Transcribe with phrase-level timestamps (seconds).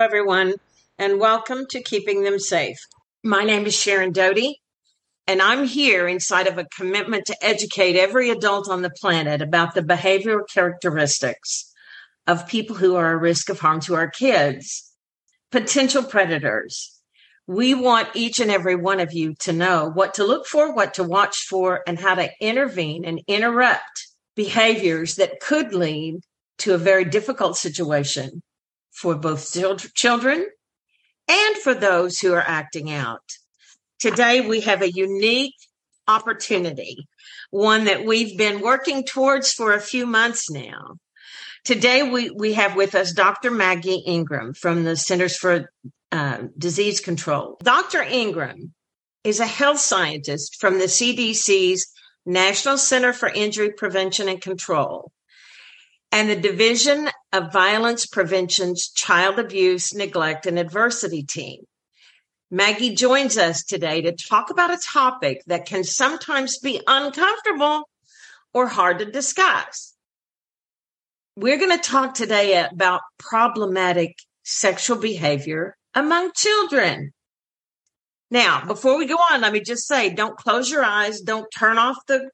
[0.00, 0.54] everyone,
[0.96, 2.76] and welcome to Keeping Them Safe.
[3.24, 4.60] My name is Sharon Doty,
[5.26, 9.74] and I'm here inside of a commitment to educate every adult on the planet about
[9.74, 11.72] the behavioral characteristics
[12.28, 14.88] of people who are at risk of harm to our kids,
[15.50, 16.96] potential predators.
[17.48, 20.94] We want each and every one of you to know what to look for, what
[20.94, 26.20] to watch for, and how to intervene and interrupt behaviors that could lead
[26.58, 28.42] to a very difficult situation
[29.00, 29.56] for both
[29.94, 30.46] children
[31.28, 33.22] and for those who are acting out.
[34.00, 35.54] Today, we have a unique
[36.08, 37.06] opportunity,
[37.50, 40.96] one that we've been working towards for a few months now.
[41.64, 43.50] Today, we, we have with us Dr.
[43.50, 45.70] Maggie Ingram from the Centers for
[46.10, 47.58] uh, Disease Control.
[47.62, 48.02] Dr.
[48.02, 48.72] Ingram
[49.22, 51.86] is a health scientist from the CDC's
[52.24, 55.12] National Center for Injury Prevention and Control
[56.12, 61.60] and the Division of Violence Prevention's Child Abuse, Neglect, and Adversity team.
[62.50, 67.88] Maggie joins us today to talk about a topic that can sometimes be uncomfortable
[68.54, 69.94] or hard to discuss.
[71.36, 77.12] We're going to talk today about problematic sexual behavior among children.
[78.30, 81.20] Now, before we go on, let me just say, don't close your eyes.
[81.20, 82.30] Don't turn off the,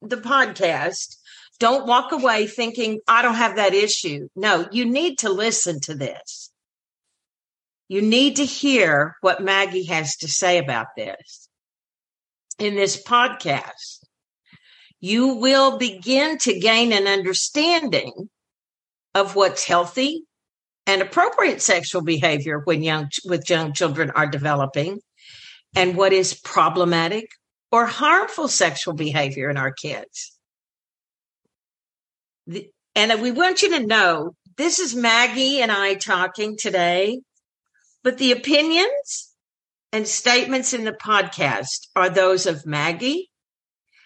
[0.00, 1.16] the podcast
[1.60, 4.28] don't walk away thinking, I don't have that issue.
[4.34, 6.50] No, you need to listen to this.
[7.86, 11.48] You need to hear what Maggie has to say about this.
[12.58, 14.04] In this podcast,
[15.00, 18.30] you will begin to gain an understanding
[19.14, 20.24] of what's healthy
[20.86, 25.00] and appropriate sexual behavior when young with young children are developing
[25.74, 27.28] and what is problematic
[27.70, 30.38] or harmful sexual behavior in our kids
[32.94, 37.20] and we want you to know this is Maggie and I talking today,
[38.02, 39.34] but the opinions
[39.92, 43.30] and statements in the podcast are those of Maggie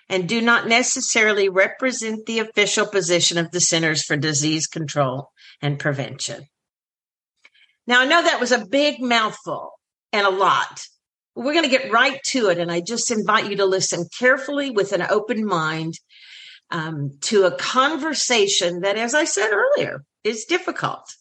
[0.09, 5.31] and do not necessarily represent the official position of the Centers for Disease Control
[5.61, 6.47] and Prevention.
[7.87, 9.72] Now, I know that was a big mouthful
[10.12, 10.82] and a lot.
[11.34, 12.59] We're going to get right to it.
[12.59, 15.94] And I just invite you to listen carefully with an open mind
[16.71, 21.15] um, to a conversation that, as I said earlier, is difficult.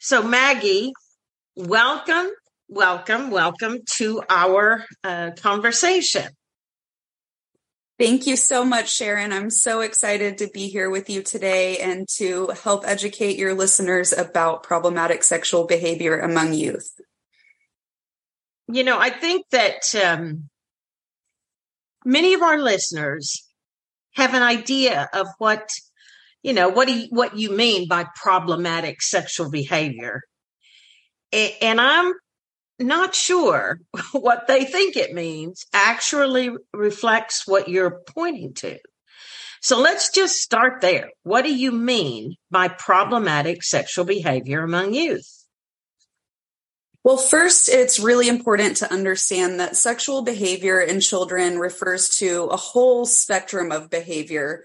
[0.00, 0.92] So, Maggie,
[1.56, 2.30] welcome,
[2.68, 6.28] welcome, welcome to our uh, conversation.
[7.98, 9.32] Thank you so much, Sharon.
[9.32, 14.12] I'm so excited to be here with you today and to help educate your listeners
[14.12, 17.00] about problematic sexual behavior among youth.
[18.68, 20.48] You know, I think that um,
[22.04, 23.47] many of our listeners
[24.18, 25.70] have an idea of what
[26.42, 30.22] you know what do you, what you mean by problematic sexual behavior.
[31.32, 32.12] And i'm
[32.78, 33.80] not sure
[34.12, 38.78] what they think it means actually reflects what you're pointing to.
[39.60, 41.10] So let's just start there.
[41.24, 45.37] What do you mean by problematic sexual behavior among youth
[47.04, 52.56] well, first, it's really important to understand that sexual behavior in children refers to a
[52.56, 54.64] whole spectrum of behavior,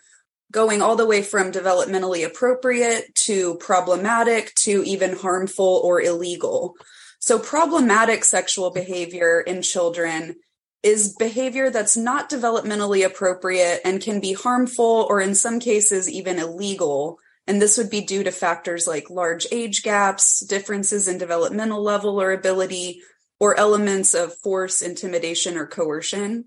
[0.52, 6.76] going all the way from developmentally appropriate to problematic to even harmful or illegal.
[7.20, 10.36] So, problematic sexual behavior in children
[10.82, 16.40] is behavior that's not developmentally appropriate and can be harmful or, in some cases, even
[16.40, 21.82] illegal and this would be due to factors like large age gaps, differences in developmental
[21.82, 23.02] level or ability,
[23.40, 26.46] or elements of force, intimidation, or coercion.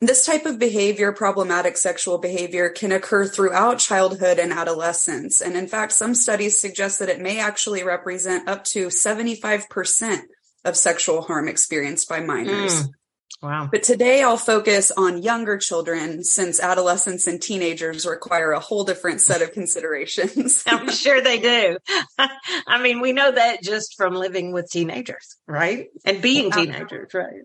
[0.00, 5.40] This type of behavior, problematic sexual behavior, can occur throughout childhood and adolescence.
[5.40, 10.22] And in fact, some studies suggest that it may actually represent up to 75%
[10.64, 12.84] of sexual harm experienced by minors.
[12.84, 12.90] Mm.
[13.40, 13.68] Wow.
[13.70, 19.20] But today I'll focus on younger children since adolescents and teenagers require a whole different
[19.20, 20.62] set of considerations.
[20.66, 21.78] I'm sure they do.
[22.66, 25.88] I mean, we know that just from living with teenagers, right?
[26.04, 27.42] And being teenagers, right?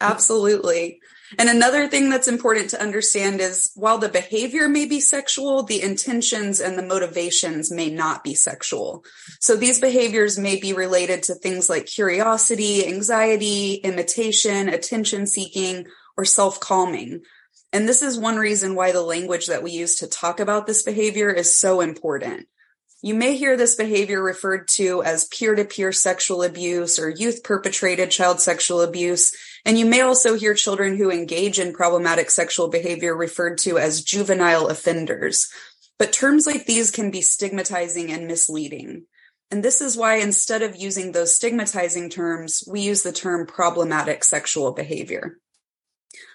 [0.00, 1.00] Absolutely.
[1.38, 5.82] And another thing that's important to understand is while the behavior may be sexual, the
[5.82, 9.04] intentions and the motivations may not be sexual.
[9.40, 15.86] So these behaviors may be related to things like curiosity, anxiety, imitation, attention seeking,
[16.16, 17.22] or self calming.
[17.72, 20.82] And this is one reason why the language that we use to talk about this
[20.82, 22.46] behavior is so important.
[23.02, 27.44] You may hear this behavior referred to as peer to peer sexual abuse or youth
[27.44, 29.36] perpetrated child sexual abuse.
[29.64, 34.02] And you may also hear children who engage in problematic sexual behavior referred to as
[34.02, 35.48] juvenile offenders.
[35.98, 39.06] But terms like these can be stigmatizing and misleading.
[39.50, 44.22] And this is why instead of using those stigmatizing terms, we use the term problematic
[44.22, 45.38] sexual behavior.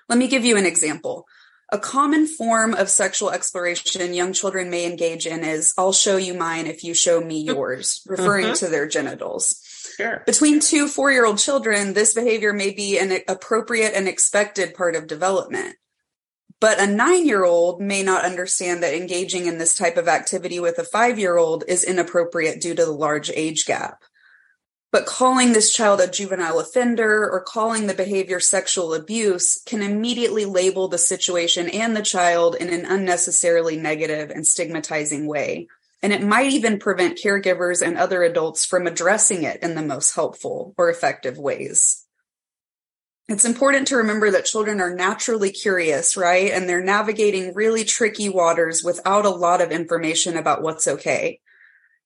[0.09, 1.25] Let me give you an example.
[1.71, 6.33] A common form of sexual exploration young children may engage in is I'll show you
[6.33, 8.65] mine if you show me yours, referring mm-hmm.
[8.65, 9.59] to their genitals.
[9.97, 10.24] Sure.
[10.25, 14.95] Between two four year old children, this behavior may be an appropriate and expected part
[14.95, 15.75] of development.
[16.59, 20.59] But a nine year old may not understand that engaging in this type of activity
[20.59, 24.03] with a five year old is inappropriate due to the large age gap.
[24.94, 30.45] But calling this child a juvenile offender or calling the behavior sexual abuse can immediately
[30.45, 35.68] label the situation and the child in an unnecessarily negative and stigmatizing way.
[36.03, 40.13] And it might even prevent caregivers and other adults from addressing it in the most
[40.13, 42.03] helpful or effective ways
[43.29, 46.51] it's important to remember that children are naturally curious, right?
[46.51, 51.39] And they're navigating really tricky waters without a lot of information about what's okay.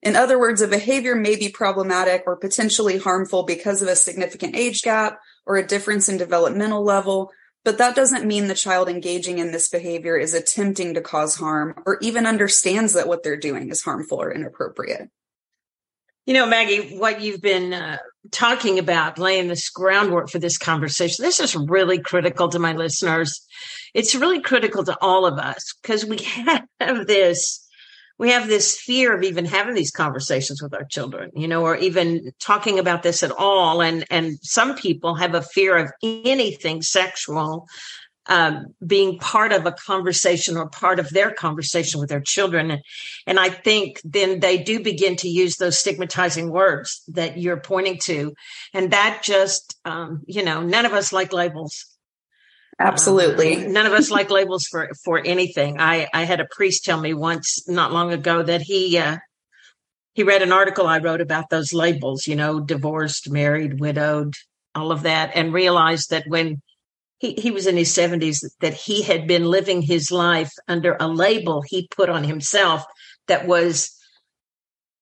[0.04, 4.56] In other words, a behavior may be problematic or potentially harmful because of a significant
[4.56, 7.32] age gap or a difference in developmental level,
[7.68, 11.76] but that doesn't mean the child engaging in this behavior is attempting to cause harm
[11.86, 15.10] or even understands that what they're doing is harmful or inappropriate.
[16.26, 17.98] You know, Maggie, what you've been uh,
[18.32, 23.46] talking about, laying this groundwork for this conversation, this is really critical to my listeners.
[23.94, 26.20] It's really critical to all of us because we
[26.80, 27.67] have this,
[28.18, 31.76] we have this fear of even having these conversations with our children, you know, or
[31.76, 33.82] even talking about this at all.
[33.82, 37.68] And, and some people have a fear of anything sexual
[38.30, 42.82] um, being part of a conversation or part of their conversation with their children.
[43.26, 48.00] And I think then they do begin to use those stigmatizing words that you're pointing
[48.00, 48.34] to.
[48.74, 51.97] And that just, um, you know, none of us like labels.
[52.80, 53.66] Absolutely.
[53.66, 55.80] Uh, none of us like labels for, for anything.
[55.80, 59.18] I, I had a priest tell me once not long ago that he, uh,
[60.14, 64.34] he read an article I wrote about those labels, you know, divorced, married, widowed,
[64.76, 66.62] all of that, and realized that when
[67.20, 71.08] he, he was in his 70s that he had been living his life under a
[71.08, 72.84] label he put on himself
[73.28, 73.97] that was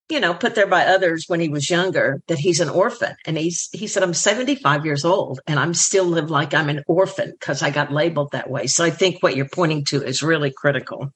[0.09, 3.15] you know put there by others when he was younger that he's an orphan.
[3.25, 6.83] And he's he said i'm 75 years old and i'm still live like i'm an
[6.87, 8.67] orphan because i got labeled that way.
[8.67, 11.11] So i think what you're pointing to is really critical.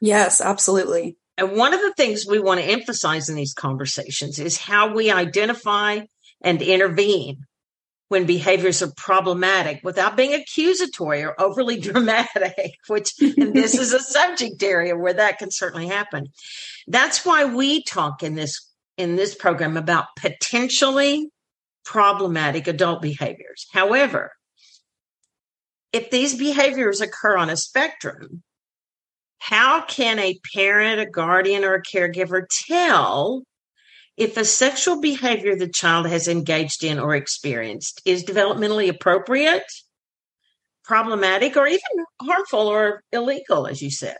[0.00, 1.16] Yes absolutely.
[1.36, 5.10] And one of the things we want to emphasize in these conversations is how we
[5.10, 6.00] identify
[6.40, 7.44] and intervene
[8.08, 14.00] when behaviors are problematic without being accusatory or overly dramatic, which and this is a
[14.00, 16.26] subject area where that can certainly happen.
[16.86, 21.30] That's why we talk in this in this program about potentially
[21.84, 23.66] problematic adult behaviors.
[23.72, 24.32] However,
[25.92, 28.42] if these behaviors occur on a spectrum,
[29.38, 33.42] how can a parent, a guardian, or a caregiver tell
[34.16, 39.64] if a sexual behavior the child has engaged in or experienced is developmentally appropriate,
[40.84, 41.80] problematic, or even
[42.20, 44.16] harmful or illegal, as you said?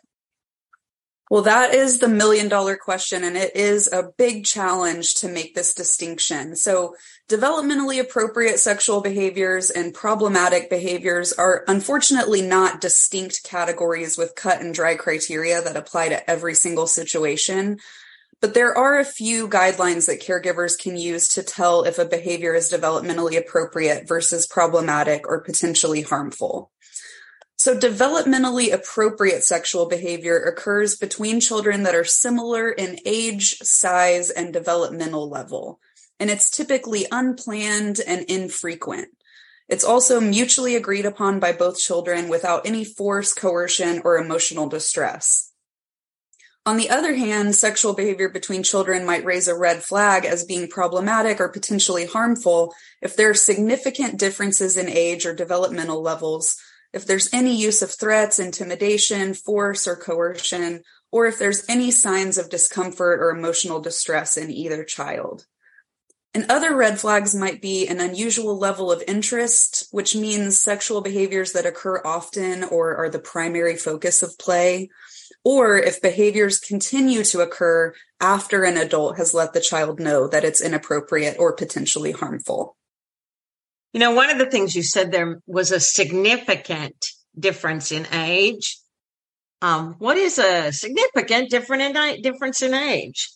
[1.31, 5.55] Well, that is the million dollar question, and it is a big challenge to make
[5.55, 6.55] this distinction.
[6.55, 6.97] So,
[7.31, 14.75] developmentally appropriate sexual behaviors and problematic behaviors are unfortunately not distinct categories with cut and
[14.75, 17.79] dry criteria that apply to every single situation.
[18.41, 22.55] But there are a few guidelines that caregivers can use to tell if a behavior
[22.55, 26.71] is developmentally appropriate versus problematic or potentially harmful.
[27.57, 34.53] So, developmentally appropriate sexual behavior occurs between children that are similar in age, size, and
[34.53, 35.81] developmental level.
[36.21, 39.09] And it's typically unplanned and infrequent.
[39.69, 45.54] It's also mutually agreed upon by both children without any force, coercion, or emotional distress.
[46.67, 50.67] On the other hand, sexual behavior between children might raise a red flag as being
[50.67, 56.57] problematic or potentially harmful if there are significant differences in age or developmental levels,
[56.95, 62.39] if there's any use of threats, intimidation, force, or coercion, or if there's any signs
[62.39, 65.45] of discomfort or emotional distress in either child.
[66.33, 71.53] And other red flags might be an unusual level of interest, which means sexual behaviors
[71.53, 74.89] that occur often or are the primary focus of play
[75.45, 80.45] or if behaviors continue to occur after an adult has let the child know that
[80.45, 82.77] it's inappropriate or potentially harmful.
[83.93, 86.97] You know, one of the things you said there was a significant
[87.39, 88.79] difference in age.
[89.63, 93.31] Um, what is a significant different in, difference in age?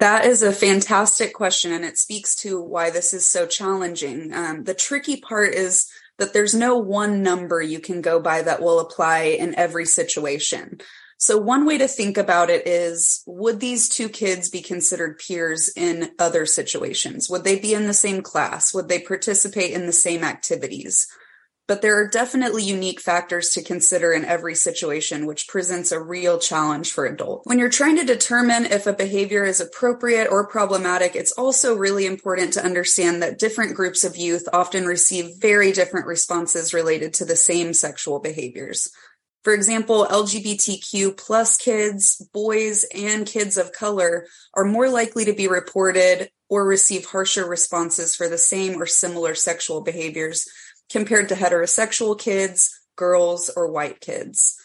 [0.00, 4.32] That is a fantastic question, and it speaks to why this is so challenging.
[4.32, 5.86] Um, the tricky part is
[6.18, 10.80] that there's no one number you can go by that will apply in every situation.
[11.20, 15.70] So, one way to think about it is would these two kids be considered peers
[15.76, 17.28] in other situations?
[17.28, 18.72] Would they be in the same class?
[18.72, 21.06] Would they participate in the same activities?
[21.68, 26.38] But there are definitely unique factors to consider in every situation, which presents a real
[26.38, 27.46] challenge for adults.
[27.46, 32.06] When you're trying to determine if a behavior is appropriate or problematic, it's also really
[32.06, 37.26] important to understand that different groups of youth often receive very different responses related to
[37.26, 38.90] the same sexual behaviors.
[39.42, 45.48] For example, LGBTQ plus kids, boys, and kids of color are more likely to be
[45.48, 50.46] reported or receive harsher responses for the same or similar sexual behaviors
[50.90, 54.56] compared to heterosexual kids, girls, or white kids.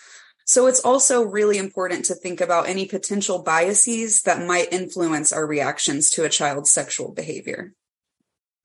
[0.45, 5.45] So it's also really important to think about any potential biases that might influence our
[5.47, 7.73] reactions to a child's sexual behavior.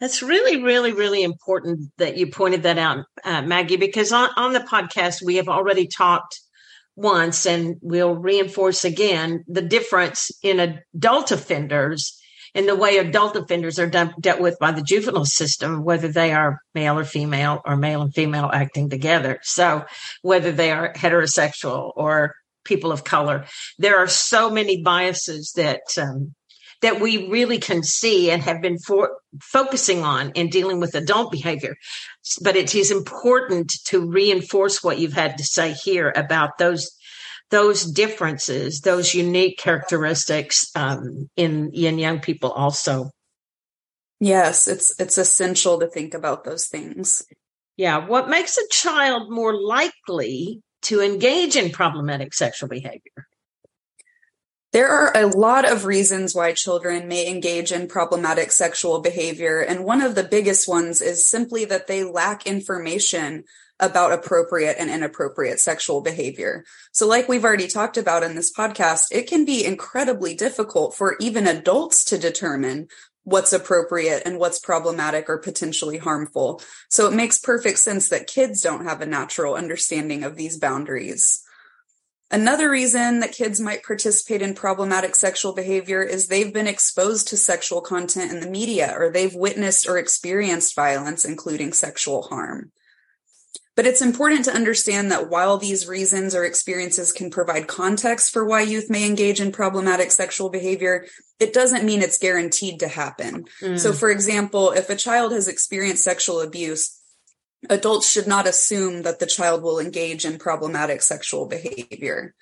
[0.00, 4.54] That's really, really, really important that you pointed that out, uh, Maggie, because on, on
[4.54, 6.40] the podcast, we have already talked
[6.96, 12.18] once and we'll reinforce again the difference in adult offenders
[12.54, 16.32] and the way adult offenders are de- dealt with by the juvenile system, whether they
[16.32, 19.38] are male or female or male and female acting together.
[19.42, 19.84] So
[20.22, 23.46] whether they are heterosexual or people of color,
[23.78, 26.34] there are so many biases that um,
[26.82, 31.30] that we really can see and have been for, focusing on in dealing with adult
[31.30, 31.76] behavior.
[32.42, 36.90] But it is important to reinforce what you've had to say here about those
[37.50, 43.10] those differences, those unique characteristics um, in in young people also.
[44.20, 47.24] Yes, it's it's essential to think about those things.
[47.76, 53.26] Yeah, what makes a child more likely to engage in problematic sexual behavior?
[54.72, 59.84] There are a lot of reasons why children may engage in problematic sexual behavior, and
[59.84, 63.42] one of the biggest ones is simply that they lack information
[63.80, 66.64] about appropriate and inappropriate sexual behavior.
[66.92, 71.16] So, like we've already talked about in this podcast, it can be incredibly difficult for
[71.18, 72.86] even adults to determine
[73.24, 76.62] what's appropriate and what's problematic or potentially harmful.
[76.88, 81.42] So, it makes perfect sense that kids don't have a natural understanding of these boundaries.
[82.32, 87.36] Another reason that kids might participate in problematic sexual behavior is they've been exposed to
[87.36, 92.70] sexual content in the media or they've witnessed or experienced violence, including sexual harm.
[93.74, 98.44] But it's important to understand that while these reasons or experiences can provide context for
[98.44, 101.06] why youth may engage in problematic sexual behavior,
[101.40, 103.46] it doesn't mean it's guaranteed to happen.
[103.62, 103.78] Mm.
[103.78, 106.99] So, for example, if a child has experienced sexual abuse,
[107.68, 112.34] adults should not assume that the child will engage in problematic sexual behavior.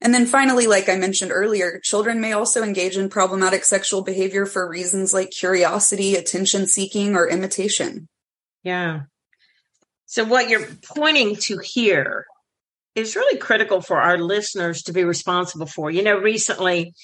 [0.00, 4.46] And then finally, like I mentioned earlier, children may also engage in problematic sexual behavior
[4.46, 8.08] for reasons like curiosity, attention seeking, or imitation.
[8.62, 9.02] Yeah.
[10.06, 10.66] So, what you're
[10.96, 12.24] pointing to here
[12.94, 15.90] is really critical for our listeners to be responsible for.
[15.90, 16.94] You know, recently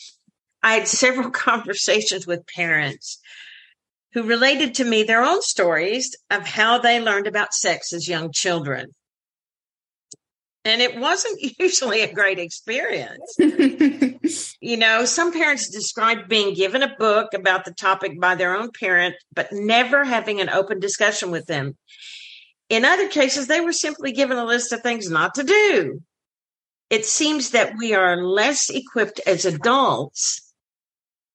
[0.63, 3.21] I had several conversations with parents
[4.13, 8.31] who related to me their own stories of how they learned about sex as young
[8.33, 8.91] children.
[10.65, 13.37] And it wasn't usually a great experience.
[14.61, 18.71] you know, some parents described being given a book about the topic by their own
[18.79, 21.77] parent, but never having an open discussion with them.
[22.69, 26.03] In other cases, they were simply given a list of things not to do.
[26.91, 30.46] It seems that we are less equipped as adults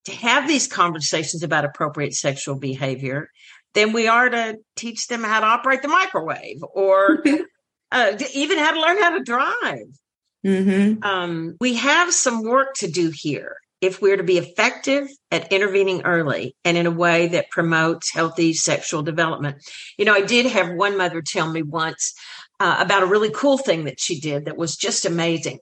[0.06, 3.30] to have these conversations about appropriate sexual behavior
[3.74, 7.24] than we are to teach them how to operate the microwave or
[7.92, 9.88] uh, even how to learn how to drive.
[10.46, 11.04] Mm-hmm.
[11.04, 16.04] Um, we have some work to do here if we're to be effective at intervening
[16.04, 19.58] early and in a way that promotes healthy sexual development.
[19.98, 22.14] You know, I did have one mother tell me once
[22.60, 25.60] uh, about a really cool thing that she did that was just amazing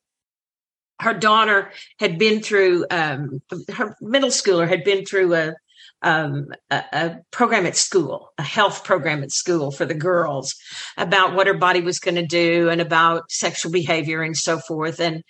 [1.00, 3.42] her daughter had been through um,
[3.74, 5.54] her middle schooler had been through a,
[6.02, 10.56] um, a, a program at school, a health program at school for the girls
[10.98, 15.00] about what her body was going to do and about sexual behavior and so forth.
[15.00, 15.24] And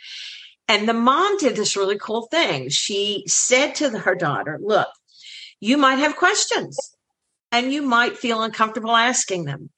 [0.68, 2.70] and the mom did this really cool thing.
[2.70, 4.90] She said to the, her daughter, "Look,
[5.60, 6.78] you might have questions,
[7.52, 9.70] and you might feel uncomfortable asking them.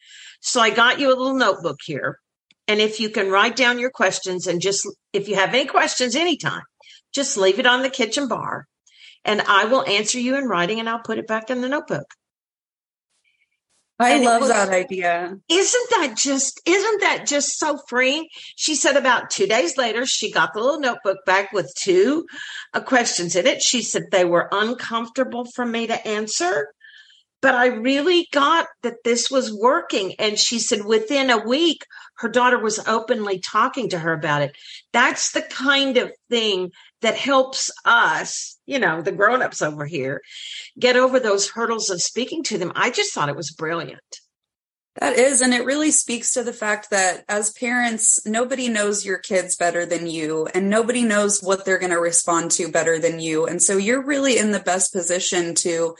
[0.41, 2.20] So I got you a little notebook here."
[2.71, 6.15] And if you can write down your questions and just, if you have any questions
[6.15, 6.61] anytime,
[7.13, 8.65] just leave it on the kitchen bar
[9.25, 12.05] and I will answer you in writing and I'll put it back in the notebook.
[13.99, 15.35] I and love was, that idea.
[15.49, 18.29] Isn't that just isn't that just so freeing?
[18.55, 22.25] She said about 2 days later she got the little notebook back with two
[22.73, 23.61] uh, questions in it.
[23.61, 26.69] She said they were uncomfortable for me to answer,
[27.41, 31.83] but I really got that this was working and she said within a week
[32.21, 34.55] her daughter was openly talking to her about it.
[34.93, 40.21] That's the kind of thing that helps us, you know, the grown-ups over here,
[40.79, 42.71] get over those hurdles of speaking to them.
[42.75, 43.99] I just thought it was brilliant.
[44.99, 49.17] That is, and it really speaks to the fact that as parents, nobody knows your
[49.17, 53.19] kids better than you, and nobody knows what they're going to respond to better than
[53.19, 53.47] you.
[53.47, 55.95] And so you're really in the best position to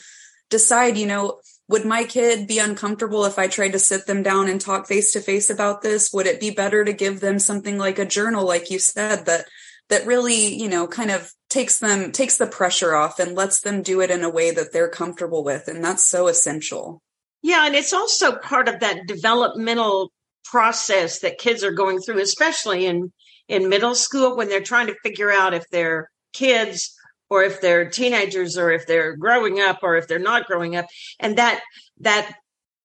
[0.50, 1.40] decide, you know,
[1.72, 5.14] would my kid be uncomfortable if I tried to sit them down and talk face
[5.14, 6.12] to face about this?
[6.14, 9.46] Would it be better to give them something like a journal, like you said, that
[9.88, 13.82] that really, you know, kind of takes them takes the pressure off and lets them
[13.82, 15.70] do it in a way that they're comfortable with.
[15.70, 17.02] And that's so essential.
[17.42, 20.12] Yeah, and it's also part of that developmental
[20.44, 23.14] process that kids are going through, especially in
[23.48, 26.94] in middle school when they're trying to figure out if they're kids
[27.32, 30.86] or if they're teenagers or if they're growing up or if they're not growing up
[31.20, 31.62] and that
[32.00, 32.32] that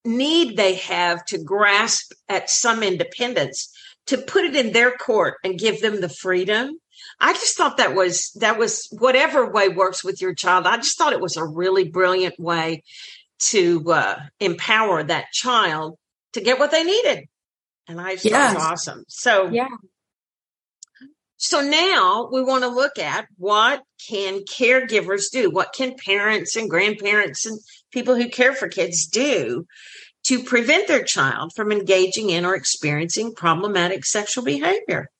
[0.07, 3.71] need they have to grasp at some independence
[4.07, 6.79] to put it in their court and give them the freedom
[7.21, 10.97] i just thought that was that was whatever way works with your child i just
[10.97, 12.83] thought it was a really brilliant way
[13.39, 15.99] to uh, empower that child
[16.33, 17.25] to get what they needed.
[17.89, 18.49] And I just yeah.
[18.49, 19.05] thought it was awesome.
[19.09, 19.69] So yeah.
[21.39, 25.51] So now we want to look at what can caregivers do?
[25.51, 27.61] What can parents and grandparents and
[27.93, 29.67] people who care for kids do
[30.25, 35.11] to prevent their child from engaging in or experiencing problematic sexual behavior?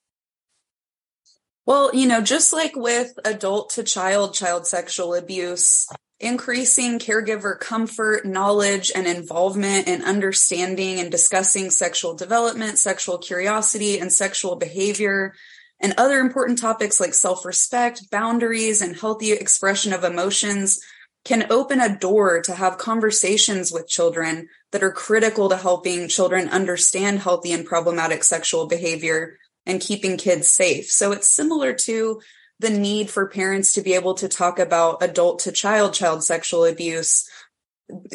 [1.67, 5.87] Well, you know, just like with adult to child child sexual abuse,
[6.19, 14.11] increasing caregiver comfort, knowledge, and involvement in understanding and discussing sexual development, sexual curiosity, and
[14.11, 15.33] sexual behavior,
[15.79, 20.79] and other important topics like self respect, boundaries, and healthy expression of emotions
[21.23, 26.47] can open a door to have conversations with children that are critical to helping children
[26.49, 30.89] understand healthy and problematic sexual behavior and keeping kids safe.
[30.89, 32.21] So it's similar to
[32.59, 36.65] the need for parents to be able to talk about adult to child child sexual
[36.65, 37.29] abuse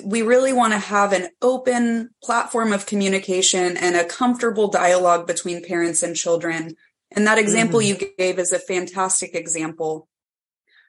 [0.05, 5.65] we really want to have an open platform of communication and a comfortable dialogue between
[5.65, 6.77] parents and children
[7.15, 8.01] and that example mm-hmm.
[8.03, 10.09] you gave is a fantastic example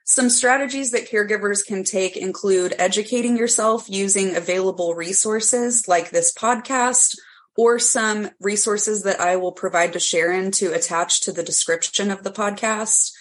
[0.06, 7.18] some strategies that caregivers can take include educating yourself using available resources like this podcast
[7.56, 12.24] or some resources that I will provide to Sharon to attach to the description of
[12.24, 13.12] the podcast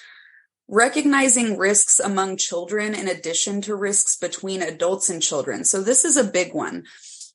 [0.68, 5.64] recognizing risks among children in addition to risks between adults and children.
[5.64, 6.84] So this is a big one.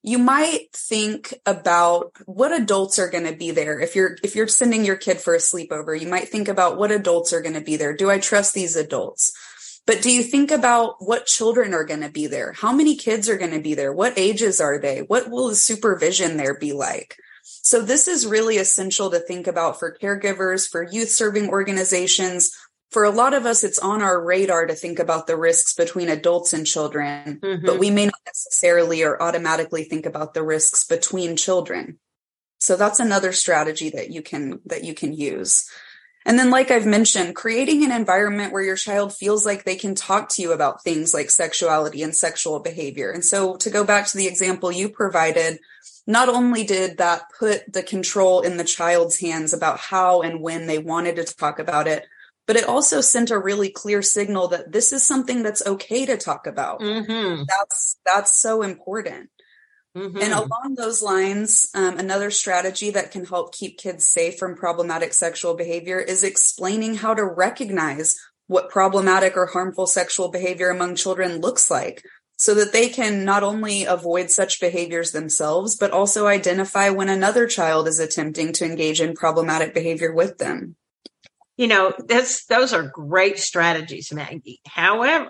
[0.03, 3.79] You might think about what adults are going to be there.
[3.79, 6.91] If you're if you're sending your kid for a sleepover, you might think about what
[6.91, 7.95] adults are going to be there.
[7.95, 9.33] Do I trust these adults?
[9.86, 12.51] But do you think about what children are going to be there?
[12.51, 13.93] How many kids are going to be there?
[13.93, 14.99] What ages are they?
[14.99, 17.15] What will the supervision there be like?
[17.43, 22.51] So this is really essential to think about for caregivers, for youth serving organizations,
[22.91, 26.10] for a lot of us, it's on our radar to think about the risks between
[26.10, 27.65] adults and children, mm-hmm.
[27.65, 32.00] but we may not necessarily or automatically think about the risks between children.
[32.60, 35.69] So that's another strategy that you can, that you can use.
[36.26, 39.95] And then, like I've mentioned, creating an environment where your child feels like they can
[39.95, 43.12] talk to you about things like sexuality and sexual behavior.
[43.12, 45.60] And so to go back to the example you provided,
[46.06, 50.67] not only did that put the control in the child's hands about how and when
[50.67, 52.06] they wanted to talk about it,
[52.47, 56.17] but it also sent a really clear signal that this is something that's okay to
[56.17, 56.79] talk about.
[56.79, 57.43] Mm-hmm.
[57.47, 59.29] That's that's so important.
[59.95, 60.17] Mm-hmm.
[60.17, 65.13] And along those lines, um, another strategy that can help keep kids safe from problematic
[65.13, 68.15] sexual behavior is explaining how to recognize
[68.47, 72.05] what problematic or harmful sexual behavior among children looks like
[72.38, 77.47] so that they can not only avoid such behaviors themselves, but also identify when another
[77.47, 80.75] child is attempting to engage in problematic behavior with them
[81.58, 84.62] you know, that's those are great strategies, Maggie.
[84.67, 85.30] However,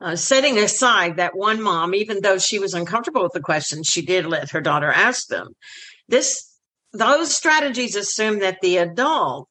[0.00, 4.02] uh, setting aside that one mom, even though she was uncomfortable with the questions, she
[4.02, 5.54] did let her daughter ask them.
[6.08, 6.44] This
[6.92, 9.48] those strategies assume that the adult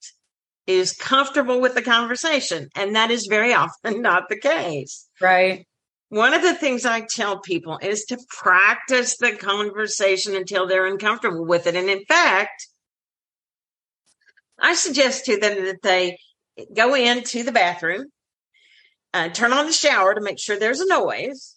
[0.65, 5.07] is comfortable with the conversation, and that is very often not the case.
[5.21, 5.65] Right.
[6.09, 11.45] One of the things I tell people is to practice the conversation until they're uncomfortable
[11.45, 11.75] with it.
[11.75, 12.67] And in fact,
[14.59, 16.17] I suggest to them that they
[16.73, 18.07] go into the bathroom,
[19.13, 21.55] uh, turn on the shower to make sure there's a noise,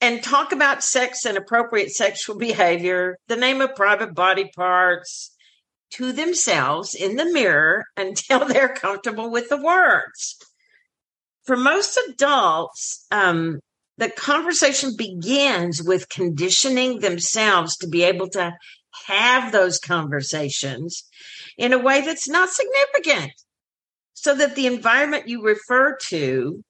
[0.00, 5.34] and talk about sex and appropriate sexual behavior, the name of private body parts
[5.92, 10.36] to themselves in the mirror until they're comfortable with the words.
[11.44, 13.60] For most adults, um,
[13.96, 18.52] the conversation begins with conditioning themselves to be able to
[19.06, 21.04] have those conversations
[21.60, 23.32] in a way that's not significant
[24.14, 26.64] so that the environment you refer to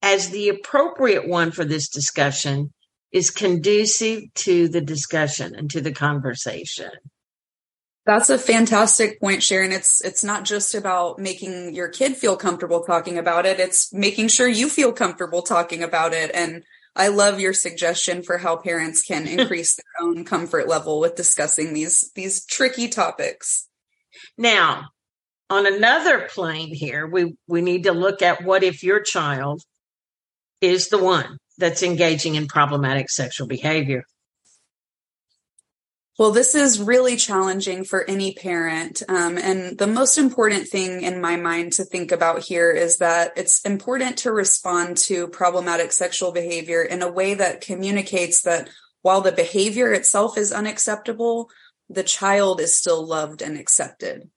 [0.00, 2.72] as the appropriate one for this discussion
[3.12, 6.90] is conducive to the discussion and to the conversation.
[8.06, 9.70] That's a fantastic point, Sharon.
[9.70, 13.60] It's it's not just about making your kid feel comfortable talking about it.
[13.60, 16.30] It's making sure you feel comfortable talking about it.
[16.34, 16.64] And
[16.96, 21.74] I love your suggestion for how parents can increase their own comfort level with discussing
[21.74, 23.68] these these tricky topics.
[24.38, 24.88] Now,
[25.50, 29.62] on another plane here, we we need to look at what if your child
[30.60, 34.04] is the one that's engaging in problematic sexual behavior.
[36.18, 39.02] Well, this is really challenging for any parent.
[39.08, 43.32] Um, and the most important thing in my mind to think about here is that
[43.36, 48.68] it's important to respond to problematic sexual behavior in a way that communicates that
[49.00, 51.50] while the behavior itself is unacceptable,
[51.94, 54.30] the child is still loved and accepted.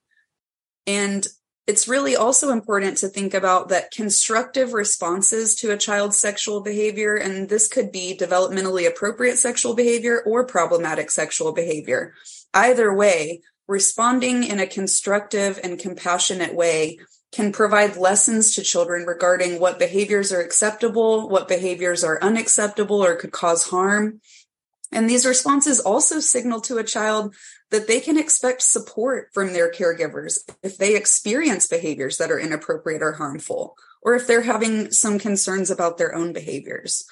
[0.87, 1.27] And
[1.67, 7.15] it's really also important to think about that constructive responses to a child's sexual behavior,
[7.15, 12.13] and this could be developmentally appropriate sexual behavior or problematic sexual behavior.
[12.53, 16.99] Either way, responding in a constructive and compassionate way
[17.31, 23.15] can provide lessons to children regarding what behaviors are acceptable, what behaviors are unacceptable or
[23.15, 24.21] could cause harm.
[24.95, 27.35] And these responses also signal to a child
[27.69, 33.01] that they can expect support from their caregivers if they experience behaviors that are inappropriate
[33.01, 37.05] or harmful, or if they're having some concerns about their own behaviors.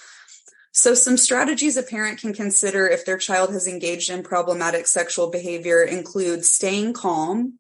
[0.72, 5.30] So, some strategies a parent can consider if their child has engaged in problematic sexual
[5.30, 7.60] behavior include staying calm,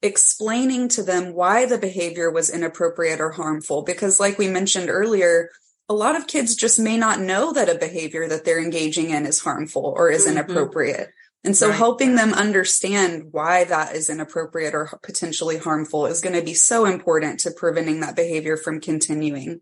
[0.00, 5.50] explaining to them why the behavior was inappropriate or harmful, because, like we mentioned earlier,
[5.88, 9.26] a lot of kids just may not know that a behavior that they're engaging in
[9.26, 10.38] is harmful or is mm-hmm.
[10.38, 11.10] inappropriate.
[11.44, 11.76] And so right.
[11.76, 16.86] helping them understand why that is inappropriate or potentially harmful is going to be so
[16.86, 19.60] important to preventing that behavior from continuing.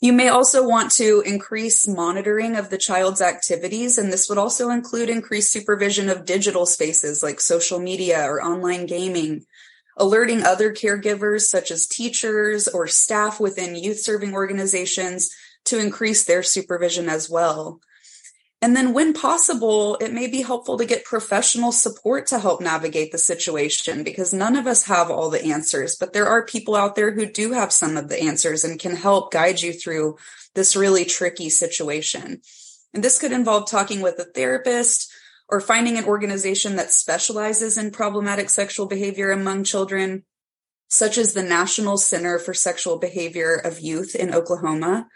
[0.00, 4.70] You may also want to increase monitoring of the child's activities, and this would also
[4.70, 9.44] include increased supervision of digital spaces like social media or online gaming,
[9.98, 15.30] alerting other caregivers such as teachers or staff within youth serving organizations
[15.64, 17.80] to increase their supervision as well.
[18.60, 23.12] And then, when possible, it may be helpful to get professional support to help navigate
[23.12, 26.96] the situation because none of us have all the answers, but there are people out
[26.96, 30.16] there who do have some of the answers and can help guide you through
[30.56, 32.40] this really tricky situation.
[32.92, 35.12] And this could involve talking with a therapist
[35.48, 40.24] or finding an organization that specializes in problematic sexual behavior among children,
[40.88, 45.08] such as the National Center for Sexual Behavior of Youth in Oklahoma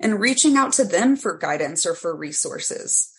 [0.00, 3.13] and reaching out to them for guidance or for resources.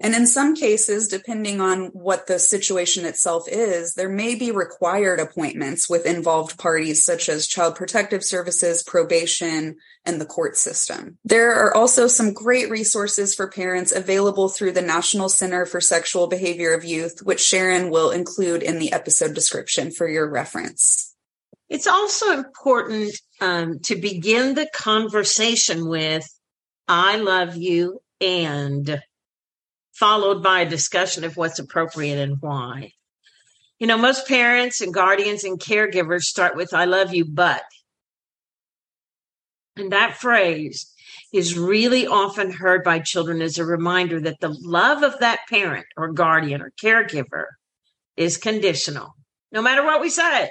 [0.00, 5.18] And in some cases, depending on what the situation itself is, there may be required
[5.18, 11.18] appointments with involved parties such as Child Protective Services, probation, and the court system.
[11.24, 16.28] There are also some great resources for parents available through the National Center for Sexual
[16.28, 21.16] Behavior of Youth, which Sharon will include in the episode description for your reference.
[21.68, 26.26] It's also important um, to begin the conversation with,
[26.86, 29.02] I love you, and
[29.98, 32.92] followed by a discussion of what's appropriate and why.
[33.78, 37.62] You know, most parents and guardians and caregivers start with, I love you, but.
[39.76, 40.92] And that phrase
[41.32, 45.86] is really often heard by children as a reminder that the love of that parent
[45.96, 47.44] or guardian or caregiver
[48.16, 49.14] is conditional,
[49.52, 50.50] no matter what we say.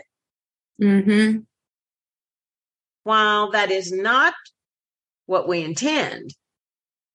[0.82, 1.40] Mm-hmm.
[3.04, 4.34] While that is not
[5.26, 6.34] what we intend,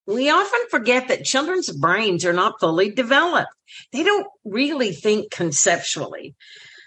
[0.06, 3.52] we often forget that children's brains are not fully developed.
[3.92, 6.34] They don't really think conceptually.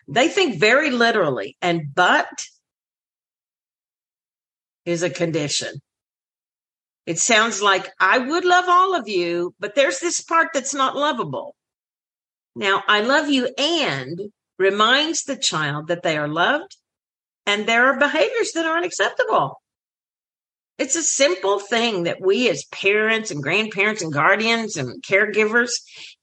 [0.08, 2.28] They think very literally, and but
[4.86, 5.82] is a condition.
[7.06, 10.96] It sounds like I would love all of you, but there's this part that's not
[10.96, 11.56] lovable.
[12.56, 14.20] Now, I love you and
[14.58, 16.78] reminds the child that they are loved
[17.46, 19.62] and there are behaviors that aren't acceptable.
[20.78, 25.72] It's a simple thing that we as parents and grandparents and guardians and caregivers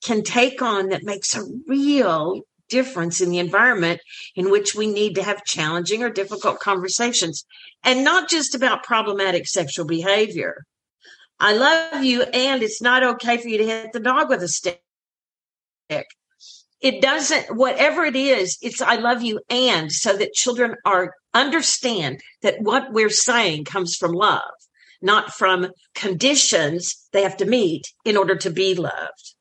[0.05, 4.01] can take on that makes a real difference in the environment
[4.35, 7.45] in which we need to have challenging or difficult conversations
[7.83, 10.65] and not just about problematic sexual behavior.
[11.41, 14.49] I love you and it's not okay for you to hit the dog with a
[14.49, 14.83] stick
[16.83, 22.21] it doesn't whatever it is it's i love you and so that children are understand
[22.42, 24.40] that what we're saying comes from love
[25.01, 29.35] not from conditions they have to meet in order to be loved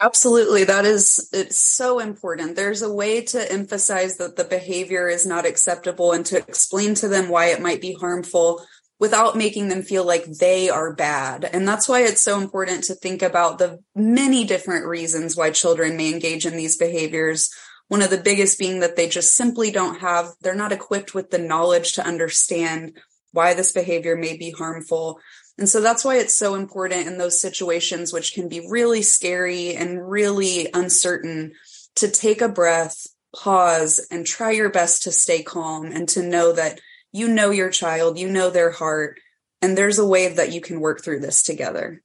[0.00, 0.62] Absolutely.
[0.62, 2.54] That is, it's so important.
[2.54, 7.08] There's a way to emphasize that the behavior is not acceptable and to explain to
[7.08, 8.64] them why it might be harmful
[8.98, 11.44] without making them feel like they are bad.
[11.44, 15.96] And that's why it's so important to think about the many different reasons why children
[15.96, 17.50] may engage in these behaviors.
[17.86, 21.30] One of the biggest being that they just simply don't have, they're not equipped with
[21.30, 22.98] the knowledge to understand
[23.32, 25.20] why this behavior may be harmful.
[25.58, 29.74] And so that's why it's so important in those situations, which can be really scary
[29.74, 31.52] and really uncertain,
[31.96, 36.52] to take a breath, pause, and try your best to stay calm and to know
[36.52, 36.80] that
[37.12, 39.18] you know your child, you know their heart,
[39.62, 42.02] and there's a way that you can work through this together.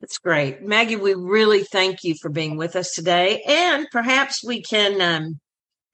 [0.00, 0.62] That's great.
[0.62, 3.42] Maggie, we really thank you for being with us today.
[3.46, 5.40] And perhaps we can um,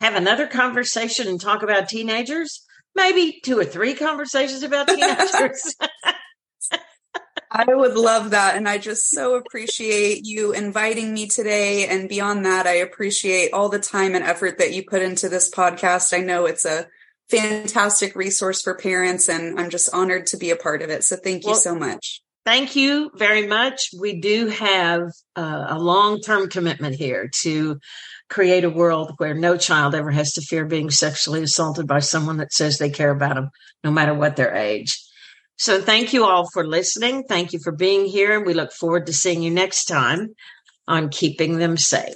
[0.01, 2.62] have another conversation and talk about teenagers,
[2.95, 5.75] maybe two or three conversations about teenagers.
[7.51, 8.57] I would love that.
[8.57, 11.87] And I just so appreciate you inviting me today.
[11.87, 15.51] And beyond that, I appreciate all the time and effort that you put into this
[15.51, 16.12] podcast.
[16.12, 16.88] I know it's a
[17.40, 21.05] fantastic resource for parents, and I'm just honored to be a part of it.
[21.05, 22.23] So thank you well, so much.
[22.44, 23.90] Thank you very much.
[23.99, 25.03] We do have
[25.35, 27.81] uh, a long term commitment here to
[28.29, 32.38] create a world where no child ever has to fear being sexually assaulted by someone
[32.38, 33.51] that says they care about them,
[33.83, 35.01] no matter what their age.
[35.57, 37.25] So thank you all for listening.
[37.29, 38.37] Thank you for being here.
[38.37, 40.35] And we look forward to seeing you next time
[40.88, 42.14] on Keeping Them Safe.